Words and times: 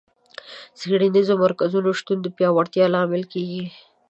د 0.71 0.75
څېړنیزو 0.79 1.33
مرکزونو 1.43 1.89
شتون 1.99 2.17
د 2.21 2.27
پیاوړتیا 2.35 2.85
لامل 2.93 3.23
کیږي. 3.33 3.63